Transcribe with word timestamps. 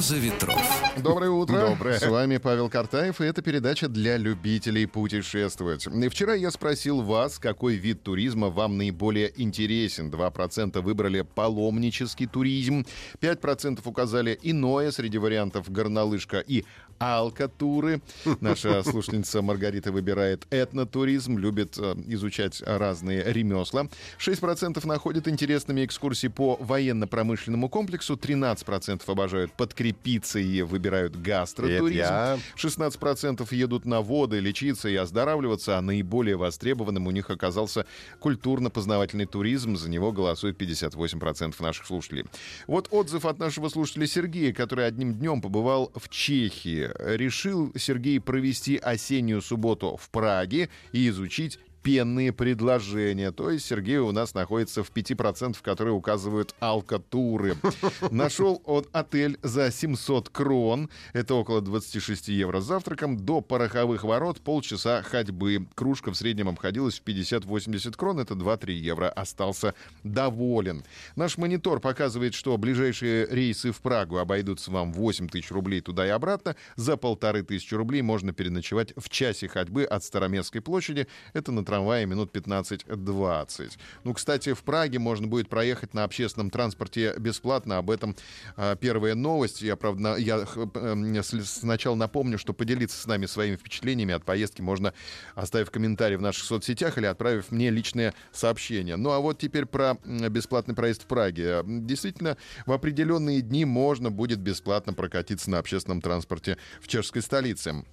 Роза 0.00 0.16
ветров. 0.16 0.56
Доброе 0.96 1.30
утро. 1.30 1.60
Доброе. 1.60 1.98
С 1.98 2.06
вами 2.06 2.38
Павел 2.38 2.70
Картаев, 2.70 3.20
и 3.20 3.24
это 3.24 3.42
передача 3.42 3.86
для 3.86 4.16
любителей 4.16 4.86
путешествовать. 4.86 5.86
И 5.86 6.08
вчера 6.08 6.32
я 6.32 6.50
спросил 6.50 7.02
вас, 7.02 7.38
какой 7.38 7.74
вид 7.74 8.02
туризма 8.02 8.48
вам 8.48 8.78
наиболее 8.78 9.30
интересен. 9.36 10.10
2% 10.10 10.80
выбрали 10.80 11.20
паломнический 11.20 12.26
туризм, 12.26 12.86
5% 13.20 13.80
указали 13.84 14.38
иное 14.42 14.90
среди 14.90 15.18
вариантов 15.18 15.70
горнолыжка 15.70 16.38
и 16.38 16.64
алкотуры. 16.98 18.00
Наша 18.40 18.82
слушательница 18.84 19.42
Маргарита 19.42 19.92
выбирает 19.92 20.46
этнотуризм, 20.50 21.36
любит 21.36 21.76
э, 21.78 21.94
изучать 22.08 22.62
разные 22.64 23.22
ремесла. 23.32 23.86
6% 24.18 24.86
находят 24.86 25.28
интересными 25.28 25.84
экскурсии 25.84 26.28
по 26.28 26.56
военно-промышленному 26.60 27.68
комплексу, 27.68 28.14
13% 28.14 29.02
обожают 29.06 29.52
подкрепиться 29.52 29.89
и 30.38 30.62
выбирают 30.62 31.16
гастротуризм. 31.16 31.98
Я. 31.98 32.38
16% 32.56 33.46
едут 33.54 33.84
на 33.84 34.00
воды, 34.00 34.40
лечиться 34.40 34.88
и 34.88 34.96
оздоравливаться, 34.96 35.78
а 35.78 35.80
наиболее 35.80 36.36
востребованным 36.36 37.06
у 37.06 37.10
них 37.10 37.30
оказался 37.30 37.86
культурно-познавательный 38.18 39.26
туризм. 39.26 39.76
За 39.76 39.88
него 39.88 40.12
голосует 40.12 40.60
58% 40.60 41.54
наших 41.62 41.86
слушателей. 41.86 42.26
Вот 42.66 42.88
отзыв 42.90 43.24
от 43.24 43.38
нашего 43.38 43.68
слушателя 43.68 44.06
Сергея, 44.06 44.52
который 44.52 44.86
одним 44.86 45.14
днем 45.14 45.40
побывал 45.40 45.92
в 45.94 46.08
Чехии. 46.08 46.90
Решил 47.16 47.72
Сергей 47.76 48.20
провести 48.20 48.76
осеннюю 48.76 49.42
субботу 49.42 49.96
в 49.96 50.10
Праге 50.10 50.68
и 50.92 51.08
изучить 51.08 51.58
пенные 51.82 52.32
предложения. 52.32 53.32
То 53.32 53.50
есть 53.50 53.66
Сергей 53.66 53.98
у 53.98 54.12
нас 54.12 54.34
находится 54.34 54.82
в 54.82 54.90
5%, 54.92 55.56
которые 55.62 55.94
указывают 55.94 56.54
алкотуры. 56.60 57.56
Нашел 58.10 58.60
он 58.64 58.86
отель 58.92 59.38
за 59.42 59.70
700 59.70 60.28
крон. 60.28 60.90
Это 61.12 61.34
около 61.34 61.60
26 61.60 62.28
евро 62.28 62.60
с 62.60 62.64
завтраком. 62.64 63.16
До 63.16 63.40
пороховых 63.40 64.04
ворот 64.04 64.40
полчаса 64.40 65.02
ходьбы. 65.02 65.66
Кружка 65.74 66.10
в 66.10 66.16
среднем 66.16 66.48
обходилась 66.48 67.00
в 67.00 67.04
50-80 67.04 67.96
крон. 67.96 68.20
Это 68.20 68.34
2-3 68.34 68.72
евро. 68.72 69.08
Остался 69.08 69.74
доволен. 70.04 70.84
Наш 71.16 71.38
монитор 71.38 71.80
показывает, 71.80 72.34
что 72.34 72.56
ближайшие 72.58 73.26
рейсы 73.26 73.72
в 73.72 73.80
Прагу 73.80 74.18
обойдутся 74.18 74.70
вам 74.70 74.92
8 74.92 75.28
тысяч 75.28 75.50
рублей 75.50 75.80
туда 75.80 76.06
и 76.06 76.10
обратно. 76.10 76.56
За 76.76 76.96
полторы 76.96 77.42
тысячи 77.42 77.74
рублей 77.74 78.02
можно 78.02 78.32
переночевать 78.32 78.92
в 78.96 79.08
часе 79.08 79.48
ходьбы 79.48 79.84
от 79.84 80.04
Староместской 80.04 80.60
площади. 80.60 81.06
Это 81.32 81.52
на 81.52 81.64
трамвае 81.70 82.04
минут 82.06 82.34
15-20. 82.36 83.70
Ну, 84.04 84.14
кстати, 84.14 84.52
в 84.54 84.62
Праге 84.62 84.98
можно 84.98 85.26
будет 85.26 85.48
проехать 85.48 85.94
на 85.94 86.04
общественном 86.04 86.50
транспорте 86.50 87.14
бесплатно. 87.18 87.78
Об 87.78 87.90
этом 87.90 88.16
а, 88.56 88.74
первая 88.76 89.14
новость. 89.14 89.62
Я, 89.62 89.76
правда, 89.76 90.16
я 90.16 90.46
с- 90.46 91.44
сначала 91.60 91.94
напомню, 91.94 92.38
что 92.38 92.52
поделиться 92.52 93.00
с 93.00 93.06
нами 93.06 93.26
своими 93.26 93.56
впечатлениями 93.56 94.14
от 94.14 94.24
поездки 94.24 94.62
можно, 94.62 94.92
оставив 95.34 95.70
комментарий 95.70 96.16
в 96.16 96.22
наших 96.22 96.44
соцсетях 96.44 96.98
или 96.98 97.06
отправив 97.06 97.50
мне 97.52 97.70
личное 97.70 98.14
сообщение. 98.32 98.96
Ну, 98.96 99.10
а 99.10 99.20
вот 99.20 99.38
теперь 99.38 99.66
про 99.66 99.96
бесплатный 100.04 100.74
проезд 100.74 101.04
в 101.04 101.06
Праге. 101.06 101.62
Действительно, 101.64 102.36
в 102.66 102.72
определенные 102.72 103.40
дни 103.42 103.64
можно 103.64 104.10
будет 104.10 104.40
бесплатно 104.40 104.92
прокатиться 104.92 105.50
на 105.50 105.58
общественном 105.58 106.00
транспорте 106.00 106.56
в 106.80 106.88
чешской 106.88 107.22
столице. 107.22 107.84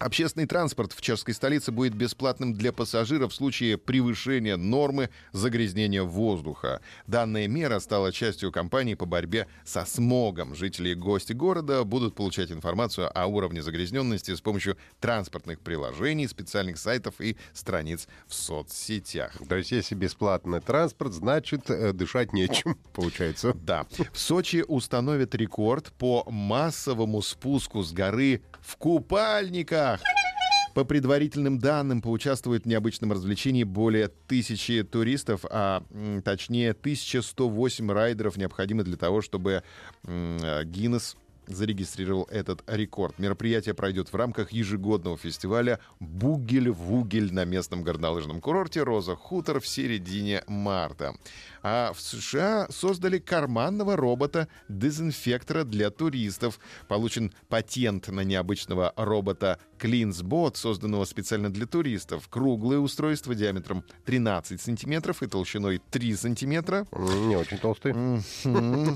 Общественный 0.00 0.46
транспорт 0.46 0.92
в 0.92 1.00
чешской 1.00 1.34
столице 1.34 1.70
будет 1.70 1.94
бесплатным 1.94 2.52
для 2.52 2.72
пассажиров 2.72 3.32
в 3.32 3.34
случае 3.34 3.78
превышения 3.78 4.56
нормы 4.56 5.08
загрязнения 5.30 6.02
воздуха. 6.02 6.80
Данная 7.06 7.46
мера 7.46 7.78
стала 7.78 8.12
частью 8.12 8.50
кампании 8.50 8.94
по 8.94 9.06
борьбе 9.06 9.46
со 9.64 9.84
смогом. 9.84 10.56
Жители 10.56 10.90
и 10.90 10.94
гости 10.94 11.32
города 11.32 11.84
будут 11.84 12.16
получать 12.16 12.50
информацию 12.50 13.08
о 13.16 13.26
уровне 13.26 13.62
загрязненности 13.62 14.34
с 14.34 14.40
помощью 14.40 14.76
транспортных 14.98 15.60
приложений, 15.60 16.26
специальных 16.26 16.78
сайтов 16.78 17.20
и 17.20 17.36
страниц 17.52 18.08
в 18.26 18.34
соцсетях. 18.34 19.32
То 19.48 19.54
есть, 19.54 19.70
если 19.70 19.94
бесплатный 19.94 20.60
транспорт, 20.60 21.12
значит, 21.12 21.70
э, 21.70 21.92
дышать 21.92 22.32
нечем, 22.32 22.76
получается. 22.94 23.54
Да. 23.54 23.86
В 24.12 24.18
Сочи 24.18 24.64
установят 24.66 25.36
рекорд 25.36 25.92
по 25.92 26.24
массовому 26.28 27.22
спуску 27.22 27.82
с 27.84 27.92
горы 27.92 28.42
в 28.60 28.76
купальниках. 29.92 30.00
По 30.74 30.84
предварительным 30.84 31.60
данным, 31.60 32.02
поучаствуют 32.02 32.64
в 32.64 32.66
необычном 32.66 33.12
развлечении 33.12 33.62
более 33.62 34.08
тысячи 34.08 34.82
туристов, 34.82 35.44
а 35.48 35.84
точнее 36.24 36.72
1108 36.72 37.92
райдеров 37.92 38.36
необходимы 38.36 38.82
для 38.82 38.96
того, 38.96 39.22
чтобы 39.22 39.62
э, 40.02 40.64
Гиннес 40.64 41.16
зарегистрировал 41.46 42.26
этот 42.30 42.62
рекорд. 42.66 43.18
Мероприятие 43.18 43.74
пройдет 43.74 44.12
в 44.12 44.16
рамках 44.16 44.52
ежегодного 44.52 45.16
фестиваля 45.16 45.78
«Бугель-Вугель» 46.00 47.32
на 47.32 47.44
местном 47.44 47.82
горнолыжном 47.82 48.40
курорте 48.40 48.82
«Роза 48.82 49.16
Хутор» 49.16 49.60
в 49.60 49.66
середине 49.66 50.42
марта. 50.46 51.14
А 51.62 51.92
в 51.92 52.00
США 52.00 52.66
создали 52.70 53.18
карманного 53.18 53.96
робота-дезинфектора 53.96 55.64
для 55.64 55.90
туристов. 55.90 56.58
Получен 56.88 57.32
патент 57.48 58.08
на 58.08 58.20
необычного 58.20 58.92
робота 58.96 59.58
CleansBot, 59.84 60.56
созданного 60.56 61.04
специально 61.04 61.52
для 61.52 61.66
туристов. 61.66 62.28
Круглое 62.30 62.78
устройство 62.78 63.34
диаметром 63.34 63.84
13 64.06 64.58
сантиметров 64.58 65.22
и 65.22 65.26
толщиной 65.26 65.82
3 65.90 66.16
сантиметра. 66.16 66.86
Не 66.92 67.36
очень 67.36 67.58
толстый. 67.58 67.92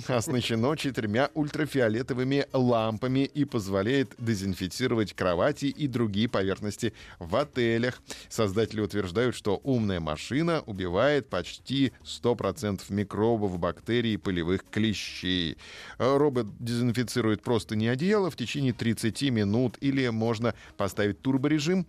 Оснащено 0.08 0.74
четырьмя 0.76 1.28
ультрафиолетовыми 1.34 2.46
лампами 2.54 3.26
и 3.26 3.44
позволяет 3.44 4.14
дезинфицировать 4.16 5.12
кровати 5.12 5.66
и 5.66 5.86
другие 5.88 6.26
поверхности 6.26 6.94
в 7.18 7.36
отелях. 7.36 8.00
Создатели 8.30 8.80
утверждают, 8.80 9.34
что 9.34 9.60
умная 9.64 10.00
машина 10.00 10.62
убивает 10.64 11.28
почти 11.28 11.92
100% 12.02 12.80
микробов, 12.88 13.58
бактерий 13.58 14.14
и 14.14 14.16
полевых 14.16 14.64
клещей. 14.70 15.58
Робот 15.98 16.46
дезинфицирует 16.58 17.42
просто 17.42 17.76
не 17.76 17.88
одеяло 17.88 18.30
в 18.30 18.36
течение 18.36 18.72
30 18.72 19.22
минут 19.30 19.76
или 19.80 20.08
можно 20.08 20.54
поставить 20.78 21.20
турборежим, 21.20 21.86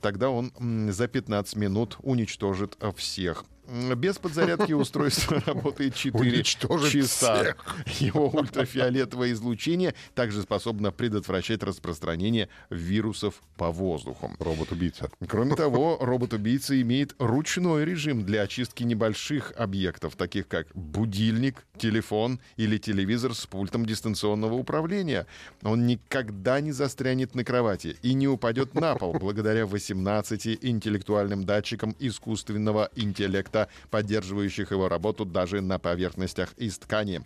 тогда 0.00 0.30
он 0.30 0.52
за 0.90 1.06
15 1.06 1.56
минут 1.56 1.98
уничтожит 2.00 2.76
э, 2.80 2.90
всех. 2.96 3.44
Без 3.68 4.18
подзарядки 4.18 4.72
устройство 4.72 5.40
работает 5.46 5.94
4 5.94 6.30
Уничтожит 6.30 6.92
часа. 6.92 7.54
Его 8.00 8.28
ультрафиолетовое 8.28 9.32
излучение 9.32 9.94
также 10.14 10.42
способно 10.42 10.90
предотвращать 10.90 11.62
распространение 11.62 12.48
вирусов 12.70 13.42
по 13.56 13.70
воздуху. 13.70 14.32
Робот-убийца. 14.38 15.10
Кроме 15.28 15.54
того, 15.54 15.98
робот-убийца 16.00 16.80
имеет 16.80 17.14
ручной 17.18 17.84
режим 17.84 18.24
для 18.24 18.42
очистки 18.42 18.82
небольших 18.82 19.52
объектов, 19.56 20.16
таких 20.16 20.48
как 20.48 20.66
будильник, 20.74 21.64
телефон 21.78 22.40
или 22.56 22.78
телевизор 22.78 23.34
с 23.34 23.46
пультом 23.46 23.86
дистанционного 23.86 24.54
управления. 24.54 25.26
Он 25.62 25.86
никогда 25.86 26.60
не 26.60 26.72
застрянет 26.72 27.34
на 27.34 27.44
кровати 27.44 27.96
и 28.02 28.14
не 28.14 28.28
упадет 28.28 28.74
на 28.74 28.94
пол 28.96 29.12
благодаря 29.14 29.66
18 29.66 30.58
интеллектуальным 30.62 31.44
датчикам 31.44 31.94
искусственного 31.98 32.90
интеллекта, 32.96 33.59
поддерживающих 33.90 34.70
его 34.70 34.88
работу 34.88 35.24
даже 35.24 35.60
на 35.60 35.78
поверхностях 35.78 36.52
из 36.56 36.78
ткани. 36.78 37.22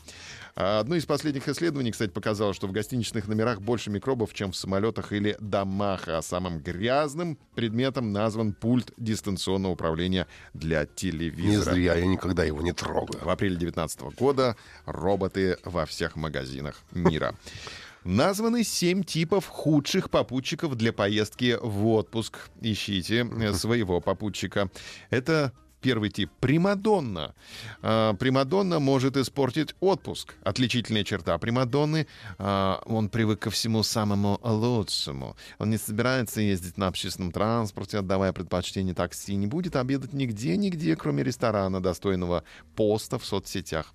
Одно 0.55 0.95
из 0.95 1.05
последних 1.05 1.49
исследований, 1.49 1.91
кстати, 1.91 2.11
показало, 2.11 2.55
что 2.55 2.69
в 2.69 2.73
гостиничных 2.73 3.27
номерах 3.27 3.61
больше 3.61 3.91
микробов, 3.91 4.33
чем 4.33 4.53
в 4.53 4.57
самолетах 4.57 5.13
или 5.13 5.37
домах. 5.41 6.07
А 6.09 6.23
самым 6.23 6.61
грязным 6.61 7.39
предметом 7.55 8.13
назван 8.13 8.53
пульт 8.53 8.93
дистанционного 8.97 9.73
управления 9.73 10.29
для 10.53 10.83
Не 10.83 10.87
телевизора. 10.95 11.75
зря, 11.75 11.95
я 11.95 12.07
никогда 12.07 12.45
его 12.45 12.63
не 12.63 12.73
трогаю. 12.73 13.25
В 13.25 13.29
апреле 13.29 13.57
2019 13.57 14.17
года 14.17 14.57
роботы 14.87 15.59
во 15.65 15.87
всех 15.87 16.15
магазинах 16.15 16.77
мира. 16.93 17.35
Названы 18.05 18.65
семь 18.65 19.03
типов 19.03 19.47
худших 19.49 20.11
попутчиков 20.11 20.77
для 20.77 20.93
поездки 20.93 21.59
в 21.61 21.87
отпуск. 21.87 22.39
Ищите 22.61 23.27
э, 23.27 23.55
своего 23.55 24.01
попутчика. 24.01 24.71
Это 25.09 25.53
Первый 25.85 26.09
тип— 26.09 26.31
примадонна. 26.41 27.35
А, 27.83 28.15
Примадонна 28.15 28.79
может 28.81 29.19
испортить 29.19 29.75
отпуск. 29.81 30.35
Отличительная 30.43 31.05
черта 31.05 31.37
примадонны 31.37 32.07
а,— 32.39 32.81
он 32.87 33.11
привык 33.11 33.41
ко 33.41 33.51
всему 33.51 33.83
самому 33.83 34.41
лучшему. 34.43 35.37
Он 35.59 35.69
не 35.69 35.77
собирается 35.77 36.41
ездить 36.41 36.79
на 36.79 36.87
общественном 36.87 37.33
транспорте, 37.33 37.99
отдавая 37.99 38.33
предпочтение 38.33 38.95
такси, 38.95 39.35
не 39.35 39.47
будет 39.47 39.77
обедать 39.77 40.15
нигде-нигде, 40.15 40.97
кроме 40.97 41.23
ресторана, 41.23 41.83
достойного 41.83 42.45
поста 42.77 43.19
в 43.19 43.27
соцсетях. 43.27 43.93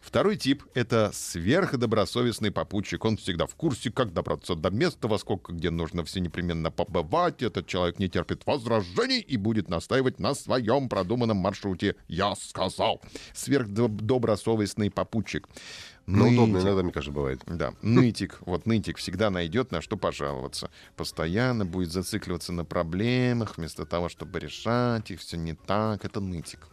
Второй 0.00 0.36
тип— 0.36 0.64
это 0.74 1.10
сверхдобросовестный 1.12 2.50
попутчик. 2.50 3.04
Он 3.04 3.16
всегда 3.16 3.46
в 3.46 3.54
курсе, 3.54 3.90
как 3.90 4.12
добраться 4.12 4.54
до 4.54 4.70
места, 4.70 5.08
во 5.08 5.18
сколько 5.18 5.52
где 5.52 5.70
нужно 5.70 6.04
все 6.04 6.20
непременно 6.20 6.70
побывать. 6.70 7.42
Этот 7.42 7.66
человек 7.66 7.98
не 7.98 8.08
терпит 8.08 8.46
возражений 8.46 9.20
и 9.20 9.36
будет 9.36 9.68
настаивать 9.68 10.18
на 10.18 10.34
своем 10.34 10.88
продуманном 10.88 11.36
маршруте. 11.36 11.96
Я 12.08 12.34
сказал. 12.34 13.00
Сверхдобросовестный 13.34 14.90
попутчик. 14.90 15.48
Ну, 16.06 16.24
Нытик. 16.24 16.38
удобно 16.38 16.58
иногда, 16.58 16.82
мне 16.82 16.92
кажется, 16.92 17.12
бывает. 17.12 17.40
Да, 17.46 17.72
нытик. 17.82 18.38
Вот 18.40 18.66
нытик 18.66 18.96
всегда 18.96 19.30
найдет 19.30 19.70
на 19.70 19.80
что 19.80 19.96
пожаловаться. 19.96 20.70
Постоянно 20.96 21.64
будет 21.64 21.92
зацикливаться 21.92 22.52
на 22.52 22.64
проблемах, 22.64 23.58
вместо 23.58 23.86
того, 23.86 24.08
чтобы 24.08 24.40
решать 24.40 25.10
их. 25.12 25.20
Все 25.20 25.36
не 25.36 25.54
так. 25.54 26.04
Это 26.04 26.20
нытик. 26.20 26.66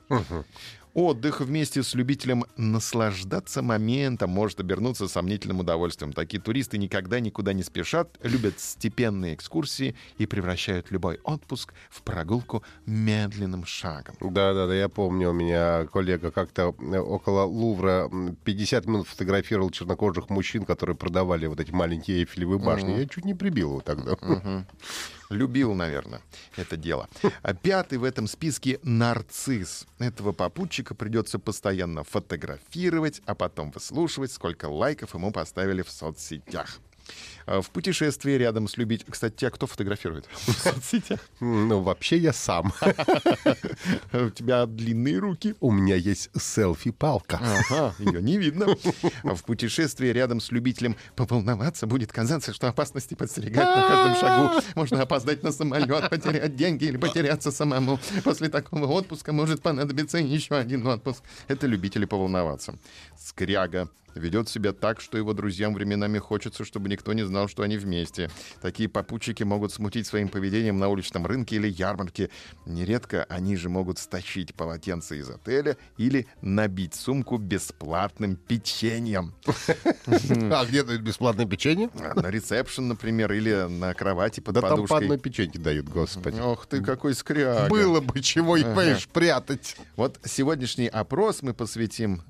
Отдых 0.98 1.42
вместе 1.42 1.84
с 1.84 1.94
любителем 1.94 2.44
наслаждаться 2.56 3.62
моментом 3.62 4.32
может 4.32 4.60
обернуться 4.60 5.08
сомнительным 5.08 5.60
удовольствием. 5.60 6.12
Такие 6.12 6.42
туристы 6.42 6.80
никогда 6.80 7.20
никуда 7.20 7.54
не 7.54 7.62
спешат, 7.62 8.18
любят 8.24 8.60
степенные 8.60 9.36
экскурсии 9.36 9.96
и 10.18 10.26
превращают 10.26 10.90
любой 10.90 11.20
отпуск 11.24 11.76
в 11.92 12.02
прогулку 12.02 12.64
медленным 12.88 13.64
шагом. 13.64 14.16
Да-да-да, 14.20 14.74
я 14.74 14.90
помню, 14.90 15.30
у 15.30 15.34
меня 15.34 15.86
коллега 15.86 16.32
как-то 16.32 16.74
э, 16.80 16.98
около 16.98 17.44
Лувра 17.44 18.10
м, 18.12 18.36
50 18.44 18.88
минут 18.88 19.08
фотографировал 19.08 19.70
чернокожих 19.70 20.32
мужчин, 20.32 20.66
которые 20.66 20.96
продавали 20.96 21.46
вот 21.46 21.60
эти 21.60 21.70
маленькие 21.70 22.22
эйфелевые 22.22 22.58
башни. 22.58 22.98
Я 22.98 23.06
чуть 23.06 23.24
не 23.24 23.36
прибил 23.36 23.70
его 23.70 23.82
тогда. 23.82 24.18
Любил, 25.30 25.74
наверное, 25.74 26.22
это 26.56 26.78
дело. 26.78 27.10
А 27.42 27.54
пятый 27.54 27.98
в 27.98 28.04
этом 28.04 28.28
списке— 28.28 28.80
нарцисс. 28.84 29.86
Этого 30.00 30.32
попутчика 30.32 30.96
придется 30.96 31.38
постоянно 31.38 32.04
фотографировать, 32.04 33.22
а 33.26 33.36
потом 33.36 33.72
выслушивать, 33.72 34.32
сколько 34.32 34.68
лайков 34.68 35.14
ему 35.14 35.32
поставили 35.32 35.82
в 35.82 35.90
соцсетях. 35.90 36.80
А 37.46 37.62
В 37.62 37.70
путешествии 37.70 38.34
рядом 38.34 38.68
с 38.68 38.76
любителем... 38.78 39.12
Кстати, 39.12 39.36
тебя 39.36 39.52
кто 39.52 39.68
фотографирует 39.68 40.26
в 40.32 40.52
соцсетях? 40.52 41.20
Ну, 41.40 41.82
вообще 41.82 42.18
я 42.18 42.34
сам. 42.34 42.74
У 44.14 44.30
тебя 44.30 44.66
длинные 44.66 45.18
руки. 45.18 45.56
У 45.62 45.72
меня 45.72 45.96
есть 45.96 46.30
селфи-палка. 46.38 47.40
Ага, 47.42 47.96
ее 48.00 48.22
не 48.22 48.38
видно. 48.38 48.76
А 49.24 49.34
В 49.34 49.44
путешествии 49.44 50.10
рядом 50.10 50.42
с 50.42 50.52
любителем 50.52 50.98
поволноваться 51.16 51.88
будет 51.88 52.12
казаться, 52.12 52.54
что 52.54 52.68
опасности 52.68 53.14
подстерегают 53.14 53.76
на 53.76 53.88
каждом 53.88 54.16
шагу. 54.16 54.62
Можно 54.76 55.02
опоздать 55.04 55.42
на 55.44 55.52
самолет, 55.52 56.10
потерять 56.10 56.56
деньги 56.56 56.86
или 56.86 56.98
потеряться 56.98 57.52
самому. 57.52 58.00
После 58.24 58.50
такого 58.50 58.86
отпуска 58.88 59.32
может 59.32 59.62
понадобиться 59.62 60.18
еще 60.18 60.56
один 60.56 60.86
отпуск. 60.86 61.24
Это 61.48 61.66
любители 61.66 62.06
поволноваться. 62.06 62.76
Скряга 63.18 63.90
ведет 64.18 64.50
себя 64.50 64.74
так, 64.74 65.02
что 65.02 65.18
его 65.18 65.34
друзьям 65.34 65.74
временами 65.74 66.18
хочется, 66.20 66.66
чтобы 66.66 66.90
никто 66.90 67.14
не 67.14 67.24
знал, 67.26 67.48
что 67.48 67.64
они 67.64 67.78
вместе. 67.78 68.30
Такие 68.62 68.90
попутчики 68.90 69.44
могут 69.44 69.72
смутить 69.74 70.08
своим 70.08 70.30
поведением 70.30 70.80
на 70.80 70.90
уличном 70.90 71.26
рынке 71.26 71.56
или 71.58 71.68
ярмарке. 71.68 72.30
Нередко 72.66 73.26
они 73.30 73.56
же 73.56 73.70
могут 73.70 74.00
стащить 74.00 74.54
полотенце 74.56 75.20
из 75.20 75.30
отеля 75.30 75.78
или 75.98 76.28
набить 76.42 76.96
сумку 76.96 77.38
бесплатным 77.38 78.36
печеньем. 78.36 79.34
А 80.52 80.66
где 80.66 80.84
дают 80.84 81.02
бесплатное 81.02 81.46
печенье? 81.46 81.90
А, 82.00 82.20
На 82.20 82.30
ресепшн, 82.30 82.88
например, 82.88 83.32
или 83.34 83.68
на 83.70 83.94
кровати 83.94 84.40
под 84.40 84.56
Да 84.56 84.62
там 84.62 84.72
подушкой. 84.72 84.98
одной 85.00 85.18
печеньке 85.20 85.60
дают, 85.60 85.88
господи. 85.90 86.40
Ох 86.40 86.66
ты, 86.66 86.82
какой 86.84 87.14
скряга. 87.14 87.68
Было 87.70 88.00
бы 88.02 88.20
чего, 88.22 88.58
и 88.58 88.64
понимаешь, 88.64 89.08
прятать. 89.08 89.76
Вот 89.96 90.20
сегодняшний 90.26 90.88
опрос 90.88 91.42
мы 91.42 91.54
посвятим 91.54 92.24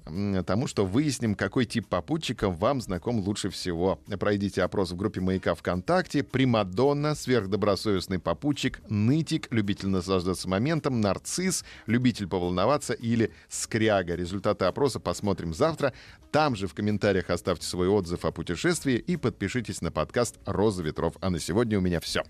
тому, 0.46 0.68
что 0.68 0.86
выясним, 0.86 1.36
какой 1.36 1.66
тип 1.66 1.77
попутчика 1.82 2.50
вам 2.50 2.82
знаком 2.82 3.20
лучше 3.20 3.50
всего. 3.50 4.00
Пройдите 4.20 4.64
опрос 4.64 4.92
в 4.92 4.96
группе 4.96 5.22
«Маяка 5.22 5.56
ВКонтакте». 5.56 6.24
Примадонна, 6.24 7.16
сверхдобросовестный 7.16 8.20
попутчик, 8.20 8.82
нытик, 8.90 9.48
любитель 9.52 9.90
наслаждаться 9.90 10.50
моментом, 10.50 11.02
нарцисс, 11.02 11.64
любитель 11.86 12.28
поволноваться 12.28 12.94
или 12.94 13.34
скряга. 13.50 14.16
Результаты 14.16 14.66
опроса 14.66 15.00
посмотрим 15.00 15.54
завтра. 15.54 15.94
Там 16.32 16.56
же 16.56 16.68
в 16.68 16.74
комментариях 16.74 17.30
оставьте 17.30 17.66
свой 17.66 17.88
отзыв 17.88 18.26
о 18.26 18.32
путешествии 18.32 18.96
и 18.96 19.18
подпишитесь 19.18 19.82
на 19.82 19.92
подкаст 19.92 20.40
«Роза 20.46 20.84
ветров». 20.84 21.16
А 21.22 21.30
на 21.30 21.40
сегодня 21.40 21.78
у 21.78 21.82
меня 21.82 22.00
все. 22.00 22.24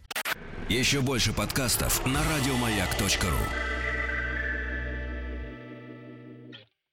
Еще 0.70 1.02
больше 1.02 1.34
подкастов 1.34 2.06
на 2.06 2.20
радиомаяк.ру. 2.24 3.77